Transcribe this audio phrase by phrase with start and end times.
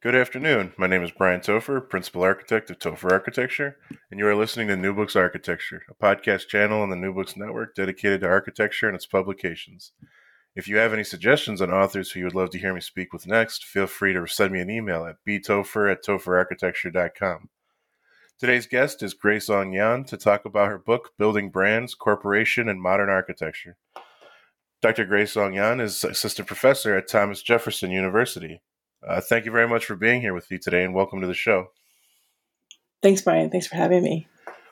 [0.00, 0.74] Good afternoon.
[0.78, 3.78] My name is Brian Topher, Principal Architect of Topher Architecture,
[4.12, 7.36] and you are listening to New Books Architecture, a podcast channel on the New Books
[7.36, 9.90] Network dedicated to architecture and its publications.
[10.54, 13.12] If you have any suggestions on authors who you would love to hear me speak
[13.12, 17.48] with next, feel free to send me an email at btopher at topherarchitecture.com.
[18.38, 22.80] Today's guest is Grace Ong Yan to talk about her book, Building Brands, Corporation, and
[22.80, 23.76] Modern Architecture.
[24.80, 25.06] Dr.
[25.06, 28.62] Grace Ong Yan is assistant professor at Thomas Jefferson University.
[29.06, 31.34] Uh, thank you very much for being here with me today and welcome to the
[31.34, 31.68] show.
[33.02, 33.50] Thanks, Brian.
[33.50, 34.26] Thanks for having me.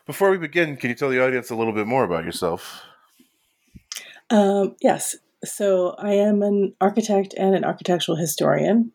[0.07, 2.83] Before we begin, can you tell the audience a little bit more about yourself?
[4.31, 5.17] Um, yes.
[5.45, 8.93] So, I am an architect and an architectural historian.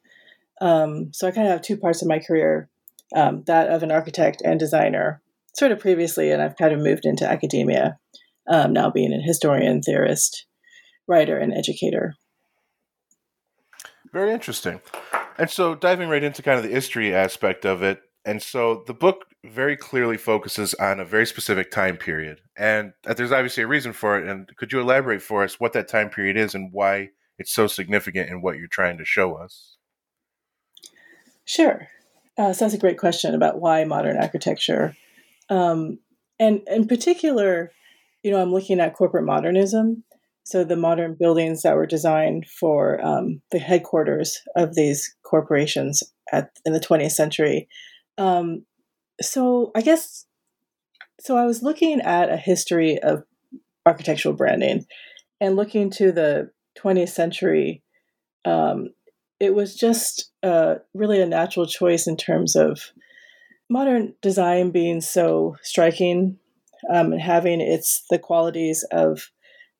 [0.59, 2.69] Um, so, I kind of have two parts of my career
[3.15, 5.21] um, that of an architect and designer,
[5.55, 7.97] sort of previously, and I've kind of moved into academia,
[8.47, 10.45] um, now being a historian, theorist,
[11.07, 12.15] writer, and educator.
[14.11, 14.81] Very interesting.
[15.37, 18.93] And so diving right into kind of the history aspect of it, and so the
[18.93, 23.93] book very clearly focuses on a very specific time period, and there's obviously a reason
[23.93, 24.27] for it.
[24.27, 27.65] And could you elaborate for us what that time period is and why it's so
[27.65, 29.77] significant in what you're trying to show us?
[31.45, 31.87] Sure.
[32.37, 34.95] Uh, so that's a great question about why modern architecture,
[35.49, 35.97] um,
[36.39, 37.71] and in particular,
[38.23, 40.03] you know, I'm looking at corporate modernism
[40.43, 46.51] so the modern buildings that were designed for um, the headquarters of these corporations at
[46.65, 47.67] in the 20th century.
[48.17, 48.65] Um,
[49.21, 50.25] so I guess
[51.19, 51.37] so.
[51.37, 53.23] I was looking at a history of
[53.85, 54.85] architectural branding
[55.39, 57.83] and looking to the 20th century.
[58.45, 58.89] Um,
[59.39, 62.91] it was just uh, really a natural choice in terms of
[63.69, 66.37] modern design being so striking
[66.89, 69.31] um, and having its the qualities of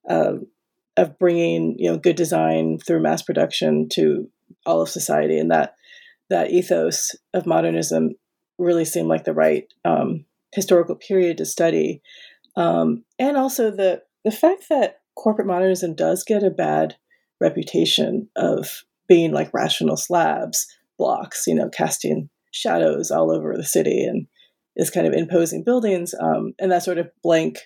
[0.07, 4.29] of bringing you know good design through mass production to
[4.65, 5.75] all of society, and that
[6.29, 8.15] that ethos of modernism
[8.57, 12.01] really seemed like the right um, historical period to study,
[12.55, 16.95] um, and also the the fact that corporate modernism does get a bad
[17.39, 24.03] reputation of being like rational slabs blocks, you know, casting shadows all over the city
[24.03, 24.27] and
[24.75, 27.57] is kind of imposing buildings, um, and that sort of blank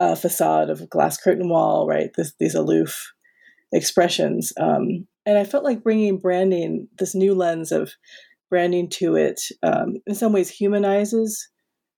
[0.00, 2.10] uh, facade of glass curtain wall, right?
[2.16, 3.12] This, these aloof
[3.72, 4.52] expressions.
[4.58, 7.92] Um, and I felt like bringing branding, this new lens of
[8.50, 11.48] branding to it, um, in some ways humanizes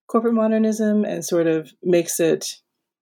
[0.07, 2.47] corporate modernism and sort of makes it,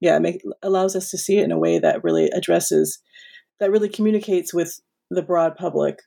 [0.00, 2.98] yeah, make, allows us to see it in a way that really addresses,
[3.60, 4.80] that really communicates with
[5.10, 6.00] the broad public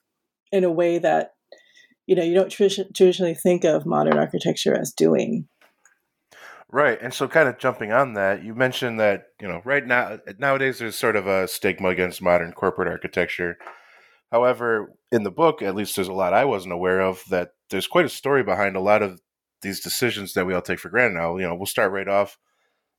[0.51, 1.33] in a way that,
[2.07, 5.47] you know, you don't traditionally think of modern architecture as doing.
[6.71, 6.97] Right.
[7.01, 10.79] And so kind of jumping on that, you mentioned that, you know, right now nowadays
[10.79, 13.57] there's sort of a stigma against modern corporate architecture.
[14.31, 17.87] However, in the book, at least there's a lot I wasn't aware of that there's
[17.87, 19.21] quite a story behind a lot of
[19.61, 21.37] these decisions that we all take for granted now.
[21.37, 22.37] You know, we'll start right off.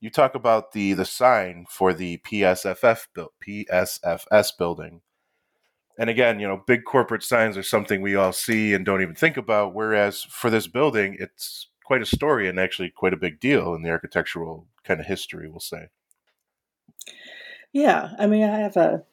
[0.00, 5.00] You talk about the the sign for the PSFF built PSFS building.
[5.98, 9.14] And again, you know, big corporate signs are something we all see and don't even
[9.14, 9.74] think about.
[9.74, 13.82] Whereas for this building, it's quite a story and actually quite a big deal in
[13.82, 15.86] the architectural kind of history, we'll say.
[17.72, 19.04] Yeah, I mean, I have a,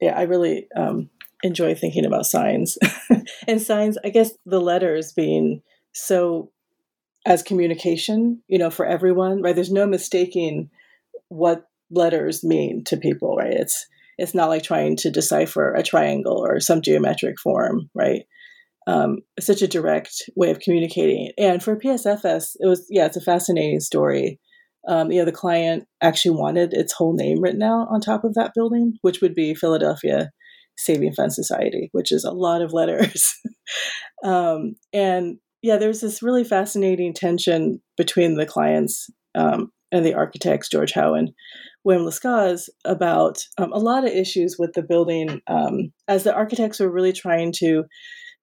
[0.00, 1.10] yeah, I really um,
[1.42, 2.78] enjoy thinking about signs
[3.46, 3.98] and signs.
[4.02, 5.60] I guess the letters being
[5.92, 6.50] so
[7.26, 9.54] as communication, you know, for everyone, right?
[9.54, 10.70] There's no mistaking
[11.28, 13.52] what letters mean to people, right?
[13.52, 18.22] It's it's not like trying to decipher a triangle or some geometric form, right?
[18.86, 21.30] Um, such a direct way of communicating.
[21.38, 24.40] And for PSFS, it was yeah, it's a fascinating story.
[24.88, 28.34] Um, you know, the client actually wanted its whole name written out on top of
[28.34, 30.30] that building, which would be Philadelphia
[30.76, 33.34] Saving Fund Society, which is a lot of letters.
[34.24, 40.68] um, and yeah, there's this really fascinating tension between the clients um, and the architects,
[40.68, 41.30] George Howe and
[41.84, 46.80] William Lescaze, about um, a lot of issues with the building um, as the architects
[46.80, 47.84] were really trying to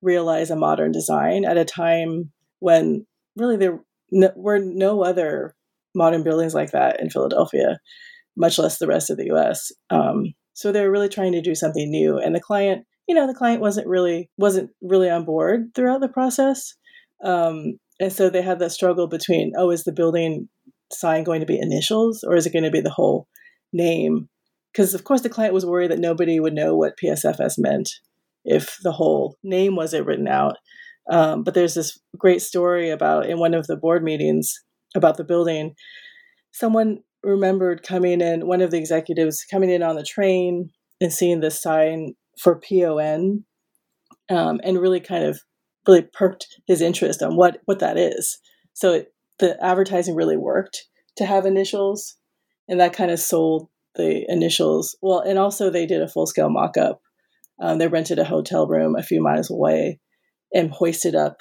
[0.01, 3.05] realize a modern design at a time when
[3.35, 3.79] really there
[4.35, 5.55] were no other
[5.95, 7.79] modern buildings like that in Philadelphia,
[8.35, 9.71] much less the rest of the U.S.
[9.89, 13.33] Um, so they're really trying to do something new, and the client, you know the
[13.33, 16.75] client wasn't really wasn't really on board throughout the process.
[17.23, 20.47] Um, and so they had that struggle between oh is the building
[20.91, 23.27] sign going to be initials or is it going to be the whole
[23.73, 24.29] name?
[24.71, 27.89] Because of course the client was worried that nobody would know what psfs meant
[28.49, 30.57] if the whole name wasn't written out
[31.11, 34.53] um, but there's this great story about in one of the board meetings
[34.95, 35.73] about the building
[36.51, 40.69] someone remembered coming in one of the executives coming in on the train
[41.01, 43.43] and seeing this sign for PON
[44.29, 45.41] um, and really kind of
[45.87, 48.39] really perked his interest on what what that is.
[48.73, 50.85] So it, the advertising really worked
[51.17, 52.15] to have initials,
[52.67, 54.95] and that kind of sold the initials.
[55.01, 57.01] Well, and also they did a full scale mock up.
[57.61, 59.99] Um, they rented a hotel room a few miles away
[60.53, 61.37] and hoisted up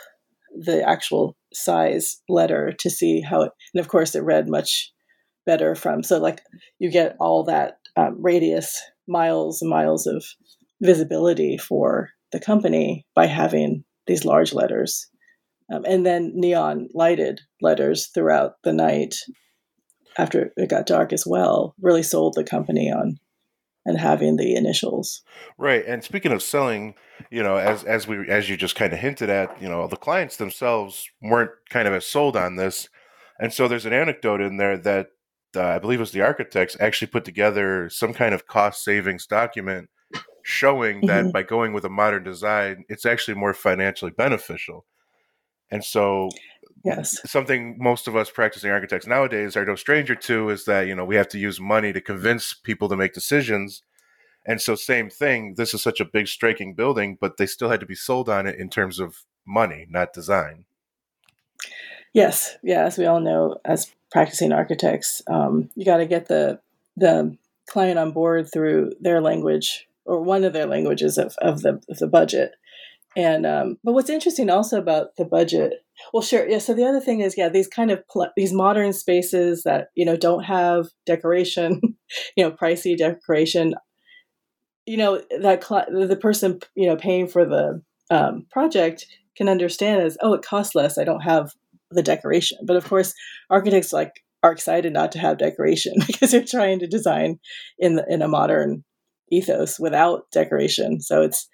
[0.54, 3.52] the actual size letter to see how it.
[3.74, 4.92] And of course, it read much
[5.46, 6.02] better from.
[6.02, 6.40] So like
[6.78, 10.24] you get all that um, radius miles and miles of
[10.82, 15.08] visibility for the company by having these large letters.
[15.72, 19.14] Um, and then neon lighted letters throughout the night
[20.18, 23.18] after it got dark as well really sold the company on
[23.84, 25.22] and having the initials.
[25.56, 25.84] Right.
[25.86, 26.94] And speaking of selling,
[27.30, 29.96] you know, as as we as you just kind of hinted at, you know, the
[29.96, 32.88] clients themselves weren't kind of as sold on this.
[33.40, 35.08] And so there's an anecdote in there that
[35.56, 39.26] uh, I believe it was the architects actually put together some kind of cost savings
[39.26, 39.88] document
[40.42, 41.30] showing that mm-hmm.
[41.30, 44.86] by going with a modern design, it's actually more financially beneficial.
[45.70, 46.30] And so,
[46.84, 50.94] yes, something most of us practicing architects nowadays are no stranger to is that you
[50.94, 53.82] know we have to use money to convince people to make decisions.
[54.46, 55.54] And so, same thing.
[55.56, 58.46] This is such a big, striking building, but they still had to be sold on
[58.46, 60.64] it in terms of money, not design.
[62.14, 66.60] Yes, yeah, as we all know, as practicing architects, um, you got to get the
[66.96, 67.36] the
[67.68, 71.98] client on board through their language or one of their languages of, of the of
[71.98, 72.52] the budget.
[73.18, 76.58] And um, but what's interesting also about the budget, well, sure, yeah.
[76.58, 80.04] So the other thing is, yeah, these kind of pl- these modern spaces that you
[80.04, 81.80] know don't have decoration,
[82.36, 83.74] you know, pricey decoration.
[84.86, 89.06] You know that cl- the person you know paying for the um, project
[89.36, 90.96] can understand as, oh, it costs less.
[90.96, 91.50] I don't have
[91.90, 92.58] the decoration.
[92.64, 93.14] But of course,
[93.50, 94.12] architects like
[94.44, 97.40] are excited not to have decoration because they're trying to design
[97.80, 98.84] in the, in a modern
[99.32, 101.00] ethos without decoration.
[101.00, 101.48] So it's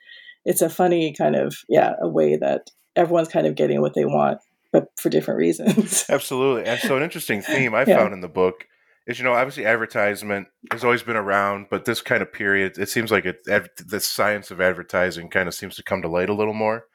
[0.45, 4.05] it's a funny kind of yeah a way that everyone's kind of getting what they
[4.05, 4.39] want,
[4.73, 6.05] but for different reasons.
[6.11, 7.97] Absolutely, and so an interesting theme I yeah.
[7.97, 8.67] found in the book
[9.07, 12.89] is you know obviously advertisement has always been around, but this kind of period it
[12.89, 16.35] seems like it, the science of advertising kind of seems to come to light a
[16.35, 16.87] little more.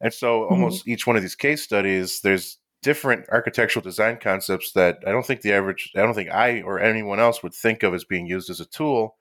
[0.00, 0.52] And so mm-hmm.
[0.52, 0.90] almost mm-hmm.
[0.90, 5.40] each one of these case studies, there's different architectural design concepts that I don't think
[5.40, 8.50] the average, I don't think I or anyone else would think of as being used
[8.50, 9.16] as a tool.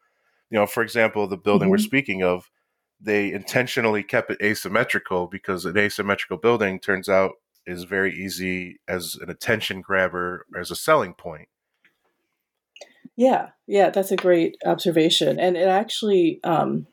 [0.50, 1.72] You know, for example, the building mm-hmm.
[1.72, 2.52] we're speaking of,
[3.04, 7.34] they intentionally kept it asymmetrical because an asymmetrical building turns out
[7.66, 11.48] is very easy as an attention grabber as a selling point.
[13.16, 16.88] Yeah, yeah, that's a great observation, and it actually um,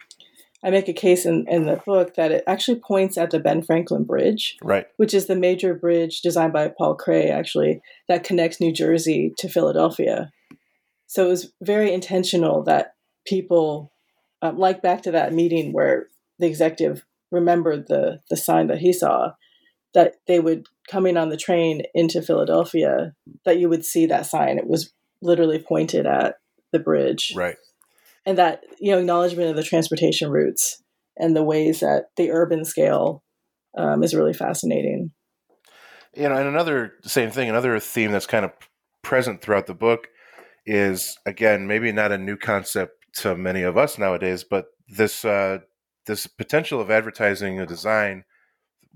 [0.63, 3.63] I make a case in, in the book that it actually points at the Ben
[3.63, 8.61] Franklin Bridge, right, which is the major bridge designed by Paul Cret, actually, that connects
[8.61, 10.31] New Jersey to Philadelphia.
[11.07, 12.93] So it was very intentional that
[13.27, 13.91] people,
[14.43, 16.09] um, like back to that meeting where
[16.39, 19.33] the executive remembered the the sign that he saw,
[19.95, 24.59] that they would coming on the train into Philadelphia, that you would see that sign.
[24.59, 26.37] It was literally pointed at
[26.73, 27.57] the bridge, right
[28.27, 30.83] and that you know acknowledgement of the transportation routes
[31.17, 33.23] and the ways that the urban scale
[33.77, 35.11] um, is really fascinating.
[36.15, 38.53] You know, and another same thing, another theme that's kind of
[39.03, 40.09] present throughout the book
[40.67, 45.59] is again maybe not a new concept to many of us nowadays, but this uh,
[46.07, 48.25] this potential of advertising a design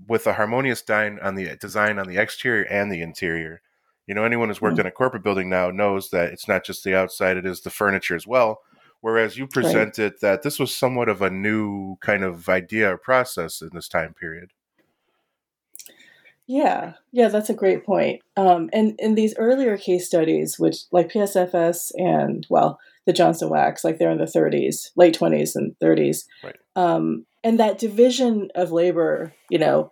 [0.07, 3.61] with a harmonious design on the design on the exterior and the interior.
[4.07, 4.81] You know, anyone who's worked mm-hmm.
[4.81, 7.69] in a corporate building now knows that it's not just the outside; it is the
[7.69, 8.61] furniture as well
[9.05, 10.19] whereas you presented right.
[10.21, 14.15] that this was somewhat of a new kind of idea or process in this time
[14.15, 14.49] period.
[16.47, 18.23] Yeah, yeah, that's a great point.
[18.35, 23.83] Um, and in these earlier case studies, which like PSFS and well, the Johnson Wax,
[23.83, 26.55] like they're in the 30s, late 20s and 30s, right?
[26.75, 29.91] Um, and that division of labor, you know,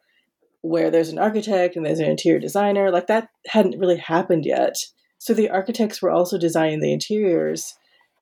[0.62, 4.76] where there's an architect and there's an interior designer, like that hadn't really happened yet.
[5.20, 7.76] So the architects were also designing the interiors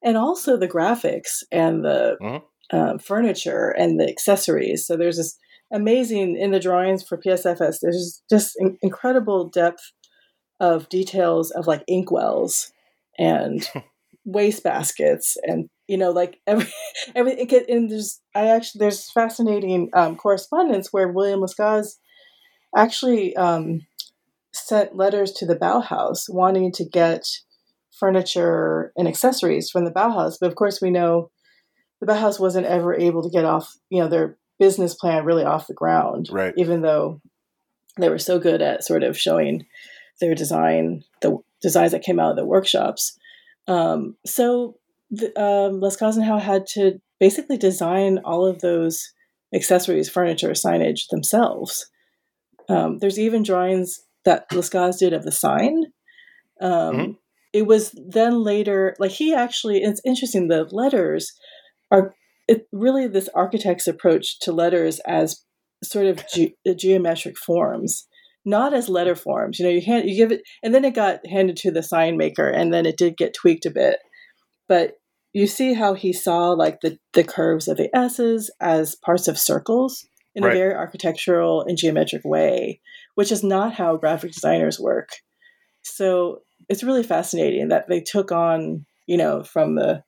[0.03, 2.75] and also the graphics and the mm-hmm.
[2.75, 4.85] uh, furniture and the accessories.
[4.85, 5.37] So there's this
[5.71, 7.77] amazing in the drawings for PSFS.
[7.81, 9.91] There's just in- incredible depth
[10.59, 12.71] of details of like inkwells
[13.17, 13.67] and
[14.25, 16.67] waste baskets and you know, like every
[17.15, 17.33] every
[17.69, 21.97] and there's I actually there's fascinating um, correspondence where William Lescaze
[22.75, 23.81] actually um,
[24.53, 27.27] sent letters to the Bauhaus wanting to get
[27.91, 31.29] furniture and accessories from the Bauhaus, but of course we know
[31.99, 35.67] the Bauhaus wasn't ever able to get off, you know, their business plan really off
[35.67, 36.53] the ground, right?
[36.57, 37.21] Even though
[37.97, 39.65] they were so good at sort of showing
[40.19, 43.17] their design, the designs that came out of the workshops.
[43.67, 44.75] Um, so
[45.09, 49.13] the, um, Lescaze and Howe had to basically design all of those
[49.53, 51.85] accessories, furniture, signage themselves.
[52.69, 55.85] Um, there's even drawings that Lescaze did of the sign.
[56.61, 57.11] Um, mm-hmm.
[57.53, 61.33] It was then later, like he actually, it's interesting, the letters
[61.91, 62.15] are
[62.47, 65.43] it, really this architect's approach to letters as
[65.83, 68.07] sort of ge- geometric forms
[68.45, 69.59] not as letter forms.
[69.59, 72.17] You know, you hand you give it, and then it got handed to the sign
[72.17, 73.99] maker, and then it did get tweaked a bit.
[74.67, 74.93] But
[75.33, 79.39] you see how he saw like the the curves of the S's as parts of
[79.39, 80.05] circles
[80.35, 80.53] in right.
[80.53, 82.79] a very architectural and geometric way,
[83.15, 85.09] which is not how graphic designers work.
[85.83, 90.03] So it's really fascinating that they took on, you know, from the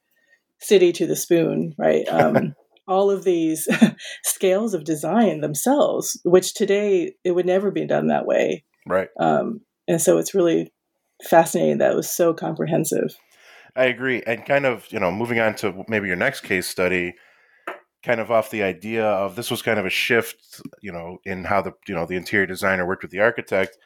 [0.60, 2.08] city to the spoon, right?
[2.08, 2.56] Um,
[2.88, 3.68] all of these
[4.24, 8.64] scales of design themselves, which today it would never be done that way.
[8.86, 9.10] Right.
[9.20, 10.74] Um, and so it's really
[11.24, 13.16] fascinating that it was so comprehensive.
[13.76, 14.22] I agree.
[14.28, 17.16] And kind of, you know, moving on to maybe your next case study,
[18.04, 21.46] kind of off the idea of this was kind of a shift, you know, in
[21.46, 23.78] how the, you know, the interior designer worked with the architect.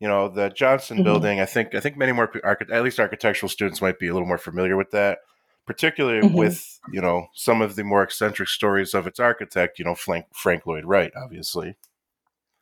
[0.00, 1.04] You know, the Johnson mm-hmm.
[1.04, 4.28] building, I think, I think many more, at least architectural students might be a little
[4.28, 5.18] more familiar with that
[5.66, 6.36] particularly mm-hmm.
[6.36, 10.26] with you know some of the more eccentric stories of its architect you know frank,
[10.32, 11.76] frank lloyd wright obviously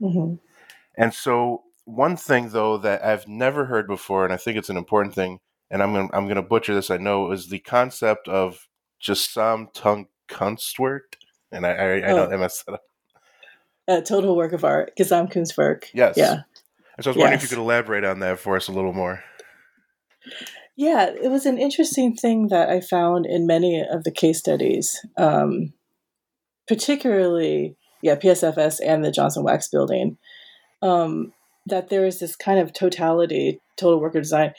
[0.00, 0.34] mm-hmm.
[0.96, 4.76] and so one thing though that i've never heard before and i think it's an
[4.76, 5.40] important thing
[5.70, 8.68] and i'm gonna, I'm going to butcher this i know is the concept of
[9.02, 11.00] Gesamtkunstwerk
[11.50, 12.16] and i i, I oh.
[12.16, 12.82] know i messed that up
[13.88, 16.42] a total work of art Gesamtkunstwerk yes yeah
[16.96, 17.44] And so I was wondering yes.
[17.44, 19.22] if you could elaborate on that for us a little more.
[20.76, 25.04] Yeah, it was an interesting thing that I found in many of the case studies,
[25.18, 25.74] um,
[26.66, 30.16] particularly, yeah, PSFS and the Johnson Wax building,
[30.80, 31.32] um,
[31.66, 34.54] that there is this kind of totality, total worker design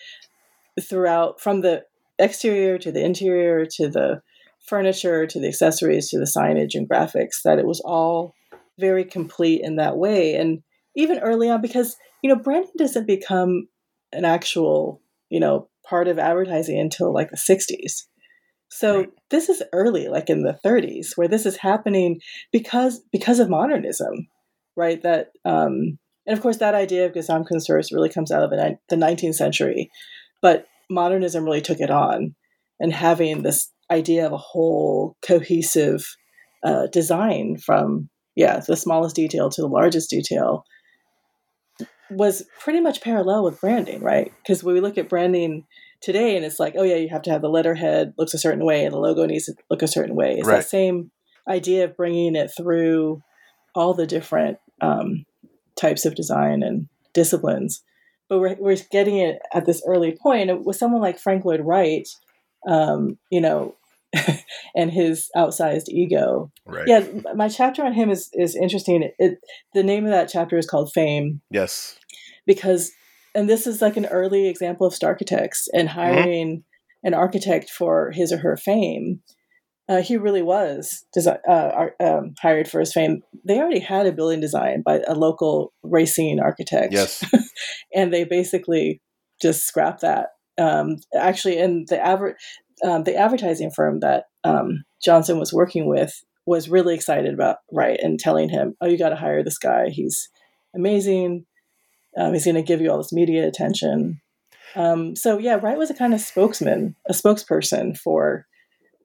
[0.79, 1.84] throughout from the
[2.20, 4.22] exterior to the interior to the
[4.67, 8.34] furniture to the accessories to the signage and graphics, that it was all
[8.79, 10.36] very complete in that way.
[10.36, 10.63] And
[10.96, 13.67] even early on, because, you know, branding doesn't become
[14.12, 18.07] an actual, you know, part of advertising until like the 60s.
[18.71, 19.09] So right.
[19.29, 22.19] this is early, like in the 30s, where this is happening
[22.51, 24.27] because because of modernism,
[24.75, 25.00] right?
[25.03, 28.95] That um, and of course that idea of Gesamtkunstwerk really comes out of the, the
[28.95, 29.91] 19th century,
[30.41, 32.33] but modernism really took it on,
[32.79, 36.03] and having this idea of a whole cohesive
[36.63, 40.65] uh, design from yeah the smallest detail to the largest detail
[42.09, 44.31] was pretty much parallel with branding, right?
[44.41, 45.65] Because when we look at branding
[46.03, 48.65] today, and it's like, oh yeah, you have to have the letterhead looks a certain
[48.65, 50.36] way, and the logo needs to look a certain way.
[50.38, 50.57] It's right.
[50.57, 51.10] that same
[51.50, 53.22] idea of bringing it through
[53.74, 55.25] all the different um,
[55.75, 57.81] types of design and disciplines.
[58.29, 62.07] But we're we're getting it at this early point with someone like Frank Lloyd Wright.
[62.67, 63.75] Um, you know,
[64.75, 66.51] and his outsized ego.
[66.65, 66.88] Right.
[66.88, 67.05] Yeah,
[67.36, 69.03] my chapter on him is is interesting.
[69.03, 69.39] It, it,
[69.74, 71.41] the name of that chapter is called Fame.
[71.50, 71.98] Yes.
[72.45, 72.91] Because
[73.35, 75.99] and this is like an early example of star architects and mm-hmm.
[75.99, 77.07] hiring mm-hmm.
[77.07, 79.21] an architect for his or her fame.
[79.89, 83.21] Uh, he really was desi- uh, um, hired for his fame.
[83.45, 86.93] They already had a building design by a local racing architect.
[86.93, 87.23] Yes.
[87.93, 89.01] and they basically
[89.41, 90.29] just scrapped that.
[90.57, 92.37] Um, actually, in the average,
[92.83, 96.13] um, the advertising firm that um, Johnson was working with
[96.45, 99.89] was really excited about Wright and telling him, "Oh, you got to hire this guy.
[99.89, 100.29] He's
[100.75, 101.45] amazing.
[102.17, 104.22] Um, he's going to give you all this media attention."
[104.75, 108.46] Um, so yeah, Wright was a kind of spokesman, a spokesperson for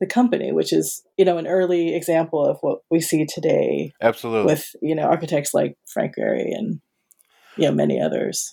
[0.01, 3.93] the company, which is you know an early example of what we see today.
[4.01, 6.81] Absolutely, with you know architects like Frank Gehry and
[7.57, 8.53] you know many others.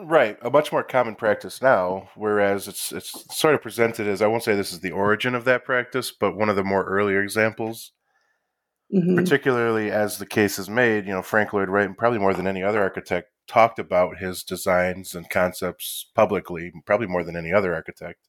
[0.00, 4.26] Right, a much more common practice now, whereas it's it's sort of presented as I
[4.26, 7.22] won't say this is the origin of that practice, but one of the more earlier
[7.22, 7.92] examples.
[8.94, 9.16] Mhm.
[9.16, 12.46] Particularly as the case is made, you know, Frank Lloyd Wright, and probably more than
[12.46, 17.74] any other architect, talked about his designs and concepts publicly, probably more than any other
[17.74, 18.20] architect.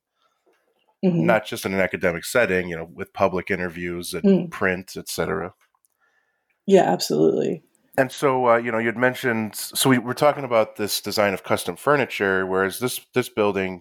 [1.04, 1.24] Mhm.
[1.24, 4.52] Not just in an academic setting, you know, with public interviews and Mm.
[4.52, 5.54] print, etc.
[6.66, 7.64] Yeah, absolutely.
[8.00, 9.56] And so, uh, you know, you'd mentioned.
[9.56, 13.80] So we were talking about this design of custom furniture, whereas this this building.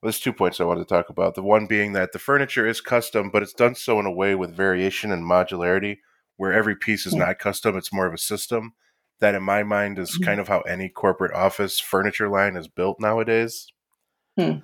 [0.00, 1.34] Well, there's two points I wanted to talk about.
[1.34, 4.36] The one being that the furniture is custom, but it's done so in a way
[4.36, 5.98] with variation and modularity,
[6.36, 7.18] where every piece is Hmm.
[7.18, 8.74] not custom; it's more of a system.
[9.18, 10.24] That, in my mind, is Mhm.
[10.24, 13.66] kind of how any corporate office furniture line is built nowadays.
[14.38, 14.58] Hmm.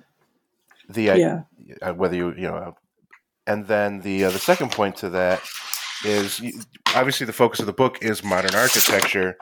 [0.87, 1.91] The Yeah.
[1.91, 2.77] whether you you know,
[3.45, 5.41] and then the uh, the second point to that
[6.03, 6.41] is
[6.95, 9.37] obviously the focus of the book is modern architecture.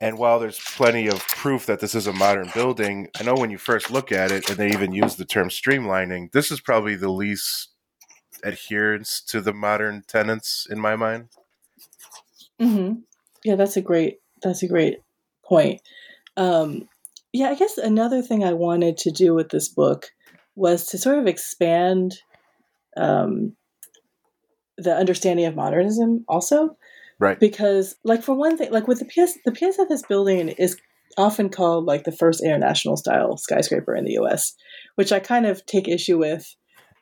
[0.00, 3.50] And while there's plenty of proof that this is a modern building, I know when
[3.50, 6.96] you first look at it, and they even use the term streamlining, this is probably
[6.96, 7.70] the least
[8.44, 11.28] adherence to the modern tenants in my mind.
[12.60, 12.94] hmm
[13.44, 14.98] Yeah, that's a great that's a great
[15.44, 15.80] point.
[16.36, 16.88] Um,
[17.32, 20.10] yeah, I guess another thing I wanted to do with this book
[20.54, 22.16] was to sort of expand
[22.96, 23.56] um,
[24.78, 26.76] the understanding of modernism also
[27.18, 27.40] Right.
[27.40, 30.76] because like for one thing like with the PS the PSFS building is
[31.16, 34.54] often called like the first international style skyscraper in the US
[34.96, 36.54] which I kind of take issue with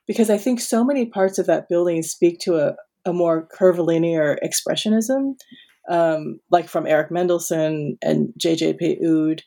[0.06, 4.38] because I think so many parts of that building speak to a, a more curvilinear
[4.44, 5.34] expressionism
[5.90, 9.00] um, like from Erich Mendelsohn and J.J.P.
[9.04, 9.42] Oud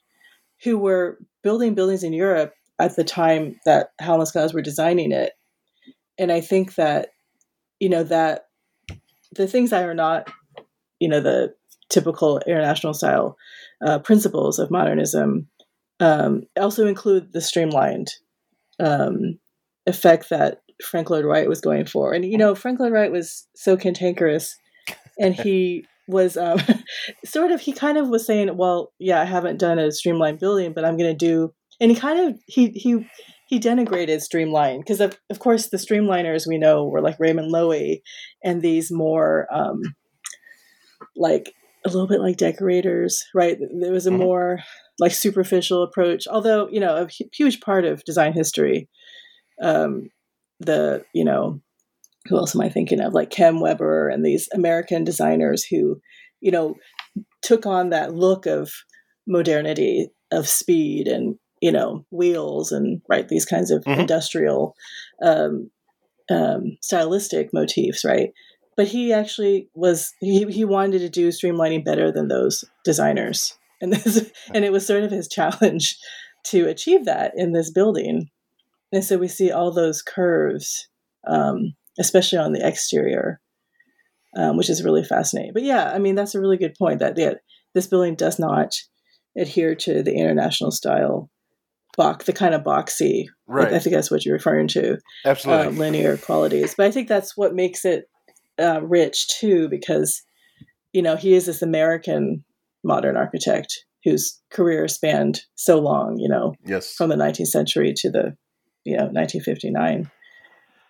[0.63, 5.13] who were building buildings in Europe at the time that Howe and Lescaze were designing
[5.13, 5.31] it
[6.17, 7.09] and I think that
[7.79, 8.47] you know that
[9.33, 10.31] the things that are not
[10.99, 11.53] you know the
[11.89, 13.37] typical international style
[13.85, 15.47] uh, principles of modernism
[15.99, 18.11] um, also include the streamlined
[18.79, 19.39] um,
[19.85, 22.13] effect that Frank Lloyd Wright was going for.
[22.13, 24.55] And you know, Frank Lloyd Wright was so cantankerous,
[25.19, 26.59] and he was um,
[27.25, 30.73] sort of he kind of was saying, "Well, yeah, I haven't done a streamlined building,
[30.73, 33.07] but I'm going to do." And he kind of he he
[33.47, 38.01] he denigrated streamline because of of course the streamliners we know were like Raymond Loewy
[38.43, 39.81] and these more um,
[41.15, 41.53] like
[41.85, 43.57] a little bit like decorators, right?
[43.79, 44.17] There was a Mhm.
[44.19, 44.59] more
[44.99, 48.89] like superficial approach, although you know a huge part of design history.
[49.61, 50.09] Um,
[50.59, 51.61] the you know
[52.25, 53.13] who else am I thinking of?
[53.13, 56.01] Like Kem Weber and these American designers who
[56.41, 56.75] you know
[57.41, 58.71] took on that look of
[59.27, 63.99] modernity, of speed, and you know wheels and right these kinds of Mhm.
[63.99, 64.75] industrial
[65.23, 65.69] um,
[66.29, 68.31] um, stylistic motifs, right?
[68.75, 73.93] But he actually was he, he wanted to do streamlining better than those designers, and
[73.93, 75.97] this and it was sort of his challenge
[76.45, 78.29] to achieve that in this building.
[78.93, 80.87] And so we see all those curves,
[81.27, 83.41] um, especially on the exterior,
[84.37, 85.51] um, which is really fascinating.
[85.53, 87.33] But yeah, I mean that's a really good point that yeah,
[87.73, 88.71] this building does not
[89.35, 91.29] adhere to the international style
[91.97, 93.25] box, the kind of boxy.
[93.25, 93.73] I- Right.
[93.73, 95.67] I think that's what you're referring to Absolutely.
[95.67, 96.75] uh, linear qualities.
[96.75, 98.09] But I think that's what makes it
[98.59, 100.21] uh, rich too, because
[100.93, 102.43] you know he is this American
[102.83, 106.17] modern architect whose career spanned so long.
[106.19, 106.93] You know, yes.
[106.93, 108.35] from the 19th century to the
[108.83, 110.09] you know 1959.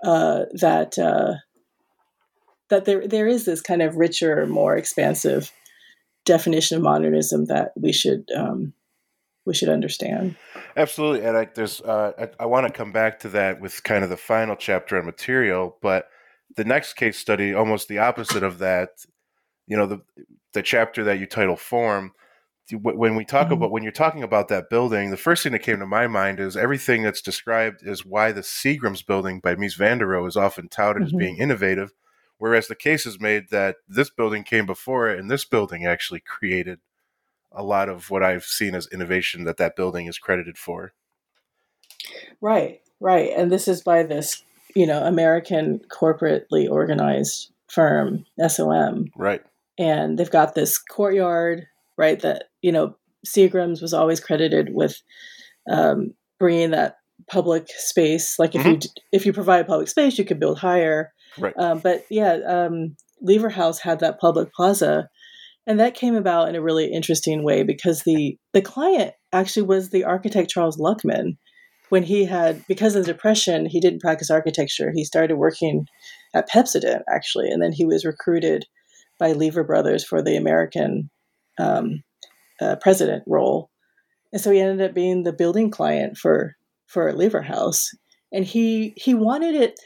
[0.03, 1.33] Uh, that uh,
[2.69, 5.51] that there there is this kind of richer, more expansive
[6.25, 8.73] definition of modernism that we should um,
[9.47, 10.35] we should understand.
[10.75, 14.03] Absolutely, and I, there's uh, I, I want to come back to that with kind
[14.03, 16.09] of the final chapter on material, but
[16.55, 18.89] the next case study, almost the opposite of that.
[19.65, 20.01] You know, the
[20.53, 22.11] the chapter that you title "Form."
[22.71, 23.53] When we talk Mhm.
[23.53, 26.39] about when you're talking about that building, the first thing that came to my mind
[26.41, 30.35] is everything that's described is why the Seagrams building by Mies van der Rohe is
[30.35, 31.17] often touted as Mhm.
[31.19, 31.93] being innovative,
[32.37, 36.19] whereas the case is made that this building came before it, and this building actually
[36.19, 36.79] created
[37.51, 40.93] a lot of what I've seen as innovation that that building is credited for.
[42.41, 43.31] Right, right.
[43.35, 44.43] And this is by this,
[44.75, 49.05] you know, American corporately organized firm, SOM.
[49.15, 49.41] Right.
[49.77, 52.19] And they've got this courtyard, right?
[52.19, 55.01] That, you know, Seagrams was always credited with
[55.69, 58.39] um, bringing that public space.
[58.39, 58.79] Like if you
[59.11, 61.11] if you provide public space, you could build higher.
[61.37, 61.53] Right.
[61.57, 65.09] Um, but yeah, um, Lever House had that public plaza,
[65.67, 69.89] and that came about in a really interesting way because the the client actually was
[69.89, 71.37] the architect Charles Luckman.
[71.89, 74.91] When he had because of the depression, he didn't practice architecture.
[74.93, 75.85] He started working
[76.33, 78.65] at Pepsodent actually, and then he was recruited
[79.19, 81.09] by Lever Brothers for the American
[81.59, 82.03] um,
[82.61, 83.69] uh, president role.
[84.31, 86.55] and so he ended up being the building client for
[86.87, 87.91] for Lever House,
[88.31, 89.79] and he he wanted it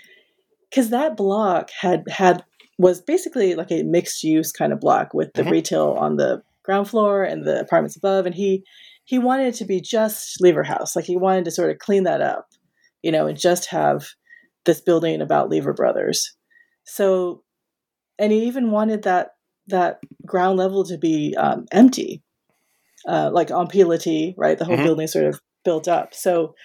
[0.70, 2.44] because that block had had
[2.78, 5.52] was basically like a mixed use kind of block with the Mhm.
[5.52, 8.64] retail on the ground floor and the apartments above, and he
[9.06, 12.04] he wanted it to be just Lever House, like he wanted to sort of clean
[12.04, 12.48] that up,
[13.02, 14.06] you know, and just have
[14.66, 16.34] this building about Lever Brothers.
[16.86, 17.44] So,
[18.20, 19.32] and he even wanted that
[19.68, 22.22] that ground level to be um, empty,
[23.08, 24.58] uh, like on Pilotis, right?
[24.58, 24.84] The whole Mhm.
[24.84, 26.14] building sort of built up.
[26.14, 26.56] So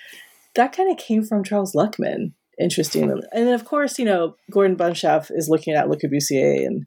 [0.55, 3.23] that kind of came from Charles Luckman, interestingly.
[3.33, 6.87] And then, of course, you know, Gordon Bunshaft is looking at Le Corbusier and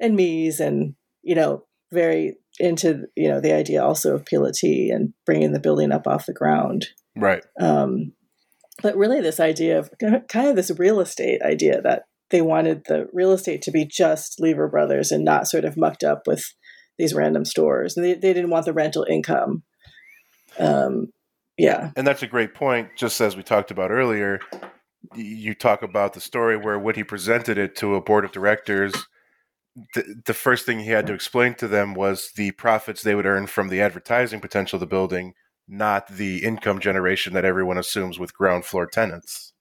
[0.00, 5.12] and Mies, and you know, very into you know the idea also of Pilotis and
[5.24, 6.86] bringing the building up off the ground.
[7.16, 7.44] Right.
[7.60, 8.12] Um,
[8.82, 13.06] but really, this idea of kind of this real estate idea that they wanted the
[13.12, 16.42] real estate to be just Lever Brothers and not sort of mucked up with
[16.98, 17.96] these random stores.
[17.96, 19.62] And they, they didn't want the rental income.
[20.58, 21.08] Um,
[21.62, 21.92] yeah.
[21.94, 22.88] And that's a great point.
[22.96, 24.40] Just as we talked about earlier,
[25.14, 28.92] you talk about the story where when he presented it to a board of directors,
[29.94, 33.26] the, the first thing he had to explain to them was the profits they would
[33.26, 35.34] earn from the advertising potential of the building,
[35.68, 39.52] not the income generation that everyone assumes with ground floor tenants.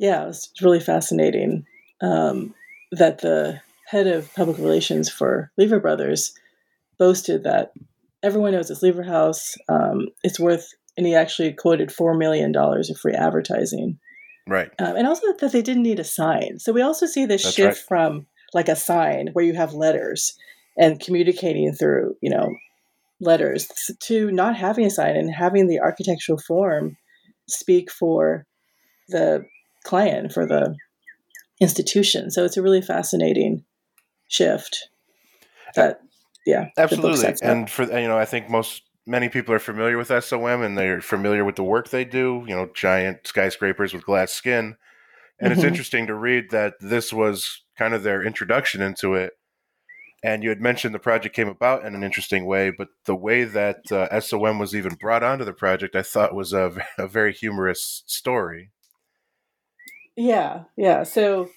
[0.00, 1.66] Yeah, it was really fascinating
[2.00, 2.52] um,
[2.90, 6.34] that the head of public relations for Lever Brothers
[6.98, 7.72] boasted that
[8.24, 9.54] everyone knows it's Lever House.
[9.68, 13.98] Um, it's worth, and he actually quoted $4 million of free advertising.
[14.48, 14.70] Right.
[14.78, 16.58] Um, and also that they didn't need a sign.
[16.58, 20.36] So we also see this That's shift from like a sign where you have letters
[20.76, 22.48] and communicating through, you know,
[23.20, 23.68] letters
[24.00, 26.96] to not having a sign and having the architectural form
[27.48, 28.46] speak for
[29.08, 29.44] the
[29.84, 30.74] client, for the
[31.60, 32.30] institution.
[32.30, 33.64] So it's a really fascinating
[34.28, 34.88] shift
[35.74, 36.00] that,
[36.44, 37.34] yeah, Absolutely.
[37.42, 41.00] And for you know, I think most many people are familiar with SOM and they're
[41.00, 44.76] familiar with the work they do, you know, giant skyscrapers with glass skin.
[45.40, 45.68] And it's Mhm.
[45.68, 49.32] interesting to read that this was kind of their introduction into it.
[50.22, 53.44] And you had mentioned the project came about in an interesting way, but the way
[53.44, 57.32] that uh, SOM was even brought onto the project, I thought was a, a very
[57.32, 58.70] humorous story.
[60.16, 61.02] Yeah, yeah.
[61.02, 61.50] So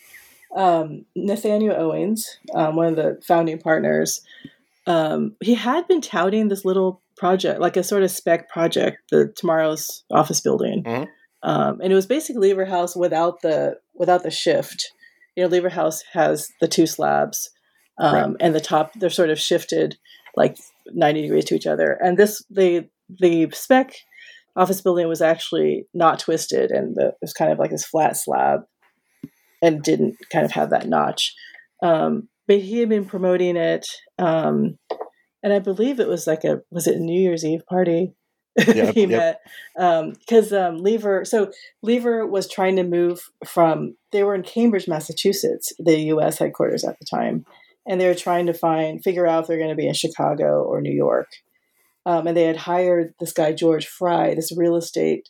[0.55, 4.21] um, Nathaniel Owings, um, one of the founding partners,
[4.87, 9.31] um, he had been touting this little project, like a sort of spec project, the
[9.35, 11.07] Tomorrow's office building, Mhm.
[11.43, 14.91] um, and it was basically Lever House without the without the shift.
[15.35, 17.49] You know, Lever House has the two slabs,
[17.99, 18.35] um, Right.
[18.39, 19.97] and the top they're sort of shifted
[20.35, 23.93] like ninety degrees to each other, and this the the spec
[24.55, 28.17] office building was actually not twisted and the, it was kind of like this flat
[28.17, 28.61] slab
[29.61, 31.35] and didn't kind of have that notch.
[31.83, 34.77] Um, but he had been promoting it, um,
[35.43, 38.13] and I believe it was like a was it a New Year's Eve party?
[38.67, 39.39] Yep, he yep.
[39.75, 41.25] met because um, Lever.
[41.25, 41.51] So
[41.83, 43.95] Lever was trying to move from.
[44.11, 46.39] They were in Cambridge, Massachusetts, the U.S.
[46.39, 47.45] headquarters at the time,
[47.87, 50.63] and they were trying to find figure out if they're going to be in Chicago
[50.63, 51.27] or New York.
[52.07, 55.29] Um, and they had hired this guy George Fry, this real estate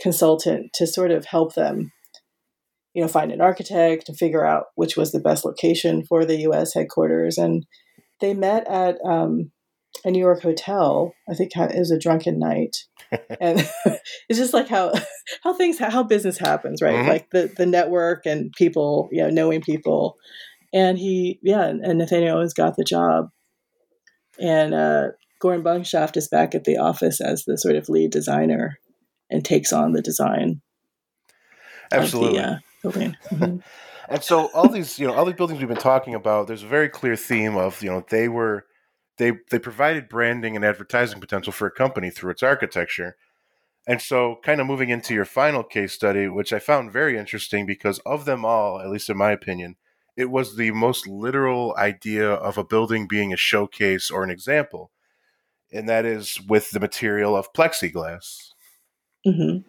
[0.00, 1.92] consultant, to sort of help them,
[2.96, 6.40] you know, find an architect and figure out which was the best location for the
[6.40, 6.72] U.S.
[6.72, 7.36] headquarters.
[7.36, 7.66] And
[8.22, 9.52] they met at um,
[10.02, 11.12] a New York hotel.
[11.30, 12.74] I think it was a drunken night,
[13.38, 13.60] and
[14.30, 14.94] it's just like how
[15.44, 16.94] how things how business happens, right?
[16.94, 17.08] Mhm.
[17.08, 20.16] Like the the network and people, you know, knowing people.
[20.72, 23.28] And he, yeah, and Nathaniel Owings got the job,
[24.40, 28.78] and uh, Gordon Bunshaft is back at the office as the sort of lead designer
[29.30, 30.62] and takes on the design
[31.92, 32.38] Absolutely.
[32.38, 32.56] the uh,
[32.92, 33.16] building.
[33.30, 33.62] Mhm.
[34.08, 36.68] And so all these, you know, all these buildings we've been talking about, there's a
[36.68, 38.66] very clear theme of, you know, they were
[39.18, 43.16] they they provided branding and advertising potential for a company through its architecture.
[43.86, 47.66] And so kind of moving into your final case study, which I found very interesting
[47.66, 49.76] because of them all, at least in my opinion,
[50.16, 54.90] it was the most literal idea of a building being a showcase or an example.
[55.72, 58.52] And that is with the material of plexiglass.
[59.26, 59.64] Mhm.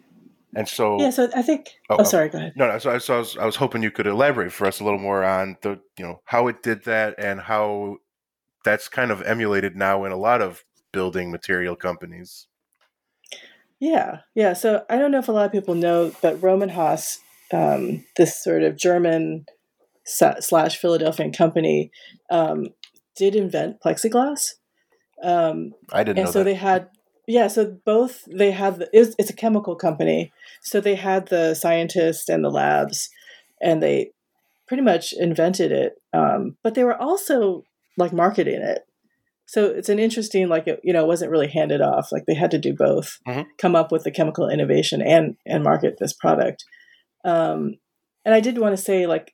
[0.58, 1.68] And so Yeah, so I think.
[1.88, 2.04] Oh, Oh, oh.
[2.04, 2.28] sorry.
[2.28, 2.52] Go ahead.
[2.56, 2.78] No, no.
[2.78, 4.98] So, I- so I, was, I was hoping you could elaborate for us a little
[4.98, 7.98] more on the, you know, how it did that and how
[8.64, 12.46] that's kind of emulated now in a lot of building material companies.
[13.80, 14.54] Yeah, yeah.
[14.54, 17.20] So I don't know if a lot of people know, but Rohm and Haas,
[17.52, 19.46] um, this sort of German
[20.04, 21.90] slash Philadelphian company,
[22.30, 22.68] um,
[23.14, 24.54] did invent plexiglass.
[25.22, 26.22] Um, I didn't know.
[26.22, 26.44] and so that.
[26.44, 26.88] they had,
[27.28, 27.46] yeah.
[27.46, 28.80] So both they had.
[28.80, 33.08] The, it's, it's a chemical company, so they had the scientists and the labs,
[33.62, 34.10] and they
[34.66, 35.92] pretty much invented it.
[36.12, 37.62] Um, but they were also
[37.96, 38.82] like marketing it
[39.46, 42.34] so it's an interesting like it, you know it wasn't really handed off like they
[42.34, 43.44] had to do both Mhm.
[43.60, 46.64] come up with the chemical innovation and and market this product
[47.24, 47.74] um
[48.24, 49.32] and i did want to say like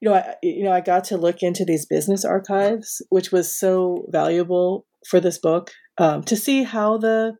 [0.00, 3.54] you know i you know i got to look into these business archives which was
[3.54, 7.36] so valuable for this book um, to see how the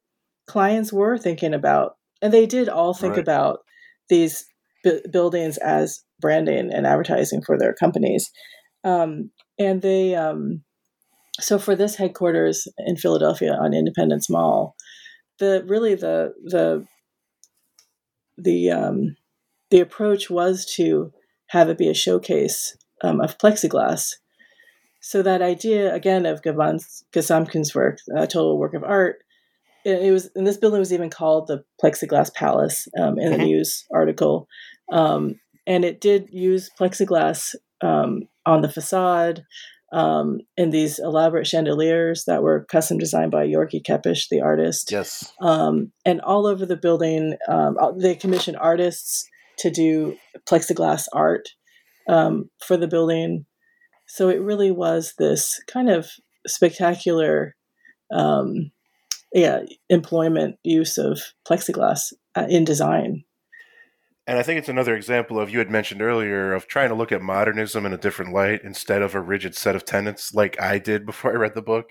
[0.47, 1.92] clients were thinking about
[2.23, 3.23] and they did all think Right.
[3.23, 3.59] about
[4.09, 4.47] these
[4.85, 8.31] bu- buildings as branding and advertising for their companies
[8.85, 10.62] um, and they um,
[11.40, 14.75] so for this headquarters in Philadelphia on Independence Mall,
[15.38, 16.87] the really the the
[18.38, 19.16] the um,
[19.71, 21.12] the approach was to
[21.49, 24.12] have it be a showcase um, of plexiglass.
[25.07, 29.19] So that idea again of Gavans- Gesamtkunstwerk, work, a total work of art,
[29.85, 33.45] it, was and this building was even called the Plexiglass Palace um, in the Mhm.
[33.47, 34.49] news article,
[34.90, 39.45] um, and it did use plexiglass um, on the facade
[39.92, 44.90] um, in these elaborate chandeliers that were custom designed by György Kepes, the artist.
[44.90, 45.33] Yes.
[45.40, 49.25] Um, and all over the building, um, uh, they commissioned artists
[49.59, 50.16] to do
[50.51, 51.51] plexiglass art
[52.09, 53.47] um, for the building.
[54.07, 56.09] So it really was this kind of
[56.47, 57.57] spectacular,
[58.12, 58.71] um,
[59.33, 63.25] yeah, employment use of plexiglass uh, in design.
[64.29, 67.12] And I think it's another example of you had mentioned earlier of trying to look
[67.12, 70.79] at modernism in a different light instead of a rigid set of tenets like I
[70.79, 71.90] did before I read the book.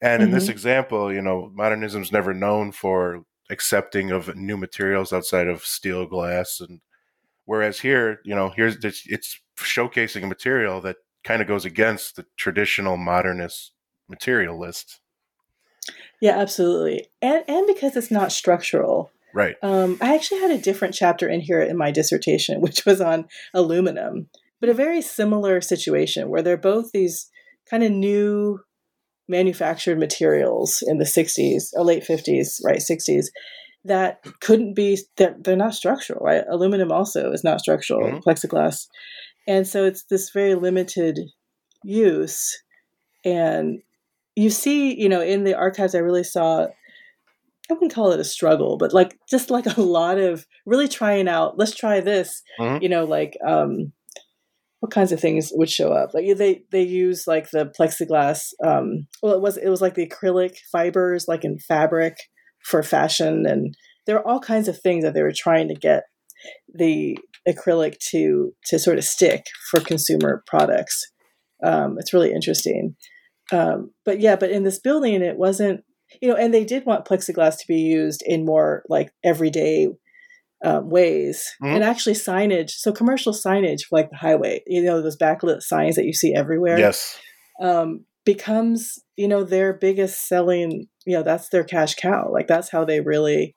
[0.00, 5.48] And in this example, you know, modernism's never known for accepting of new materials outside
[5.48, 6.80] of steel, glass, and
[7.46, 12.16] whereas here, you know, here's it's, it's showcasing a material that kind of goes against
[12.16, 13.72] the traditional modernist
[14.08, 15.00] materialist.
[16.20, 19.10] Yeah, absolutely, and and because it's not structural.
[19.34, 19.56] Right.
[19.62, 23.26] Um, I actually had a different chapter in here in my dissertation, which was on
[23.54, 24.28] aluminum,
[24.60, 27.30] but a very similar situation where they're both these
[27.70, 28.60] kind of new
[29.28, 33.26] manufactured materials in the 60s or late 50s, right, 60s
[33.84, 36.44] that couldn't be they're, they're not structural, right?
[36.50, 38.22] Aluminum also is not structural, Mhm.
[38.24, 38.86] plexiglass.
[39.48, 41.18] And so it's this very limited
[41.82, 42.56] use
[43.24, 43.80] and
[44.36, 46.66] you see, you know, in the archives I really saw
[47.70, 51.28] I wouldn't call it a struggle, but like just like a lot of really trying
[51.28, 52.82] out, let's try this, Mhm.
[52.82, 53.92] you know, like um
[54.80, 56.14] what kinds of things would show up?
[56.14, 60.06] Like they they use like the plexiglass um well it was it was like the
[60.06, 62.16] acrylic fibers like in fabric
[62.62, 63.74] for fashion and
[64.06, 66.04] there were all kinds of things that they were trying to get
[66.72, 71.10] the acrylic to to sort of stick for consumer products.
[71.64, 72.94] Um, it's really interesting.
[73.52, 75.82] Um, but yeah, but in this building, it wasn't,
[76.20, 79.88] you know, and they did want plexiglass to be used in more like everyday
[80.64, 81.76] um, ways Mhm.
[81.76, 82.70] and actually signage.
[82.70, 86.78] So commercial signage, like the highway, you know, those backlit signs that you see everywhere,
[86.78, 87.16] Yes.
[87.60, 92.28] um, becomes, you know, their biggest selling, you know, that's their cash cow.
[92.32, 93.54] Like that's how they really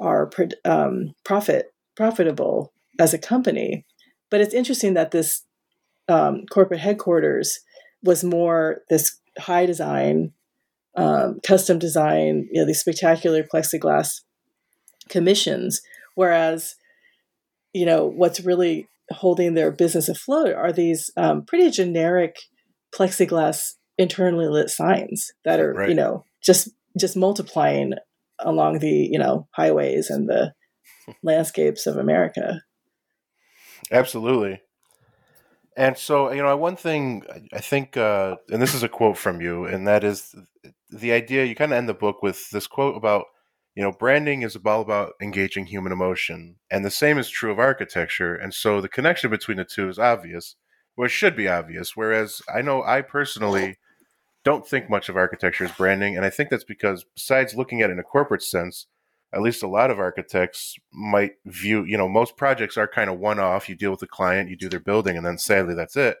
[0.00, 0.30] are
[0.64, 3.84] um, profit profitable as a company.
[4.30, 5.44] But it's interesting that this
[6.08, 7.58] um, corporate headquarters
[8.02, 10.32] was more this high design,
[10.96, 14.20] um, custom design, you know, these spectacular plexiglass
[15.08, 15.80] commissions,
[16.14, 16.76] whereas,
[17.72, 22.36] you know, what's really holding their business afloat are these um, pretty generic
[22.94, 25.88] plexiglass internally lit signs that are, Right.
[25.88, 27.94] you know, just just multiplying
[28.40, 30.52] along the you know highways and the
[31.22, 32.62] landscapes of America.
[33.90, 34.62] Absolutely.
[35.76, 39.40] And so, you know, one thing I- think, uh, and this is a quote from
[39.40, 40.34] you, and that is
[40.90, 43.26] the idea you kind of end the book with this quote about,
[43.74, 46.56] you know, branding is all about engaging human emotion.
[46.70, 48.34] And the same is true of architecture.
[48.34, 50.56] And so the connection between the two is obvious,
[50.96, 51.96] or it should be obvious.
[51.96, 53.78] Whereas I know I personally
[54.44, 56.16] don't think much of architecture as branding.
[56.16, 58.86] And I think that's because, besides looking at it in a corporate sense,
[59.32, 63.18] at least a lot of architects might view, you know, most projects are kind of
[63.18, 63.68] one off.
[63.68, 66.18] You deal with the client, you do their building, and then sadly, that's it.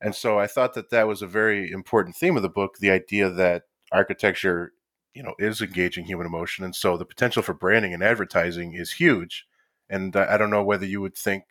[0.00, 2.90] And so I thought that that was a very important theme of the book the
[2.90, 4.72] idea that architecture,
[5.12, 6.64] you know, is engaging human emotion.
[6.64, 9.46] And so the potential for branding and advertising is huge.
[9.90, 11.44] And uh, I don't know whether you would think,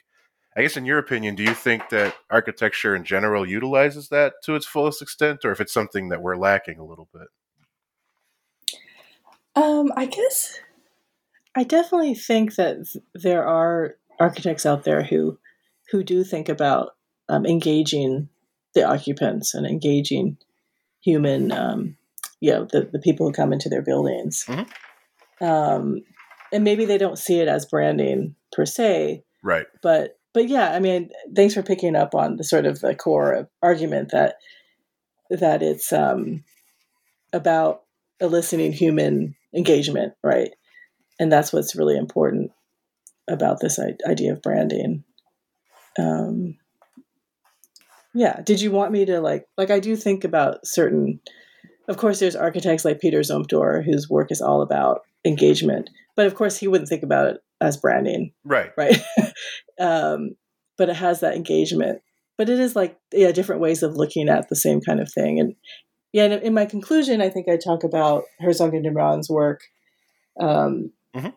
[0.55, 4.55] I guess, in your opinion, do you think that architecture in general utilizes that to
[4.55, 7.27] its fullest extent, or if it's something that we're lacking a little bit?
[9.55, 10.59] Um, I guess
[11.59, 15.37] I definitely think that there are architects out there who
[15.91, 16.95] who do think about
[17.27, 18.29] um, engaging
[18.75, 20.37] the occupants and engaging
[21.01, 21.97] human, um,
[22.39, 24.45] you know, the, the people who come into their buildings.
[24.47, 24.69] Mhm.
[25.41, 26.01] Um,
[26.53, 29.65] and maybe they don't see it as branding per se, Right.
[29.81, 33.49] but but yeah, I mean, thanks for picking up on the sort of the core
[33.61, 34.35] argument that
[35.29, 36.45] that it's um,
[37.33, 37.83] about
[38.21, 40.51] eliciting human engagement, right?
[41.19, 42.51] And that's what's really important
[43.29, 45.03] about this idea of branding.
[45.99, 46.57] Um,
[48.13, 48.41] yeah.
[48.43, 51.19] Did you want me to like like I do think about certain
[51.87, 55.89] of course there's architects like Peter Zumthor whose work is all about engagement.
[56.15, 58.33] But of course he wouldn't think about it as branding.
[58.43, 58.71] Right.
[58.77, 58.99] Right.
[59.79, 60.31] um,
[60.77, 62.01] but it has that engagement.
[62.37, 65.39] But it is like yeah, different ways of looking at the same kind of thing.
[65.39, 65.55] And
[66.13, 69.61] yeah, in, in my conclusion, I think I talk about Herzog and de Meuron's work.
[70.39, 71.29] Um, mm-hmm.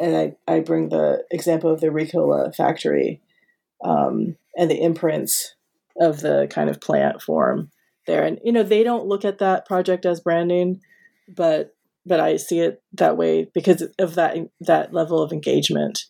[0.00, 3.20] And I, I bring the example of the Ricola factory
[3.84, 5.54] um, and the imprints
[6.00, 7.70] of the kind of plant form
[8.06, 8.24] there.
[8.24, 10.80] And you know, they don't look at that project as branding,
[11.28, 11.74] but
[12.06, 16.04] but I see it that way because of that that level of engagement.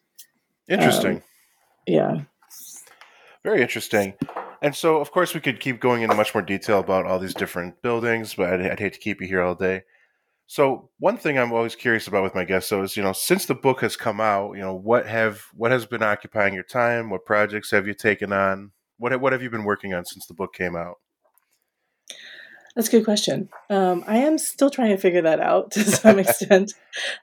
[0.69, 1.17] Interesting.
[1.17, 1.23] Um,
[1.87, 2.21] yeah.
[3.43, 4.15] Very interesting.
[4.61, 7.35] And so, of course, we could keep going into much more detail about all these
[7.35, 9.85] different buildings, but I'd, I'd hate to keep you here all day.
[10.51, 13.45] So, one thing I'm always curious about with my guests, though, is you know, since
[13.45, 17.11] the book has come out, you know, what have what has been occupying your time?
[17.11, 18.73] What projects have you taken on?
[18.97, 20.97] What what have you been working on since the book came out?
[22.75, 23.51] That's a good question.
[23.69, 26.73] Um, I am still trying to figure that out to some extent.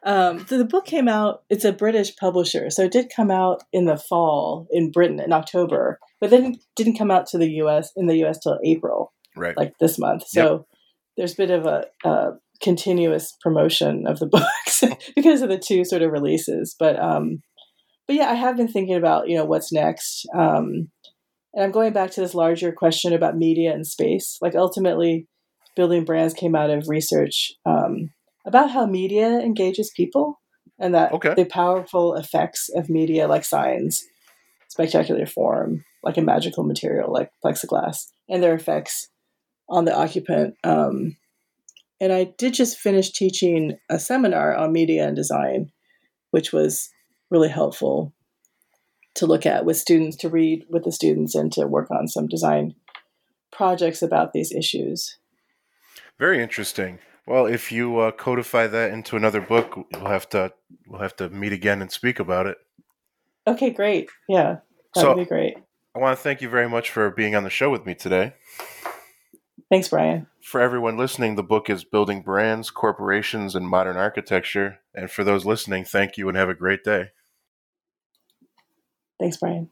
[0.03, 1.43] Um, so the book came out.
[1.49, 5.33] It's a British publisher, so it did come out in the fall in Britain in
[5.33, 7.91] October, but then didn't come out to the U.S.
[7.95, 8.37] in the U.S.
[8.37, 9.57] till April, right?
[9.57, 10.25] Like this month.
[10.27, 10.65] So yep.
[11.17, 14.83] there's a bit of a, a, continuous promotion of the books
[15.15, 16.75] because of the two sort of releases.
[16.77, 17.41] But um,
[18.07, 20.25] but yeah, I have been thinking about you know what's next.
[20.35, 20.89] Um,
[21.53, 24.37] and I'm going back to this larger question about media and space.
[24.41, 25.27] Like ultimately,
[25.75, 28.11] building brands came out of research um,
[28.45, 30.41] about how media engages people
[30.77, 31.33] and that okay.
[31.33, 34.03] the powerful effects of media, like signs,
[34.67, 39.07] spectacular form, like a magical material like plexiglass, and their effects
[39.69, 40.55] on the occupant.
[40.63, 41.15] Um,
[41.99, 45.71] and I did just finish teaching a seminar on media and design,
[46.31, 46.89] which was
[47.29, 48.13] really helpful
[49.15, 52.27] to look at with students, to read with the students, and to work on some
[52.27, 52.75] design
[53.51, 55.17] projects about these issues.
[56.19, 56.99] Very interesting.
[57.27, 60.53] Well, if you uh, codify that into another book, we'll have to
[60.87, 62.57] we'll have to meet again and speak about it.
[63.47, 64.09] Okay, great.
[64.27, 64.57] Yeah,
[64.93, 65.57] that so, would be great.
[65.95, 68.33] I want to thank you very much for being on the show with me today.
[69.69, 70.27] Thanks, Brian.
[70.41, 74.79] For everyone listening, the book is Building Brands, Corporations, and Modern Architecture.
[74.93, 77.11] And for those listening, thank you and have a great day.
[79.19, 79.69] Thanks, Brian.